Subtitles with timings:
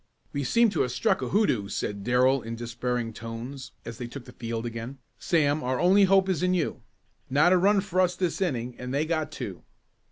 [0.33, 4.25] "We seem to have struck a hoodoo," said Darrell in despairing tones as they took
[4.25, 4.97] the field again.
[5.19, 6.81] "Sam, our only hope is in you.
[7.29, 9.61] Not a run for us this inning and they got two."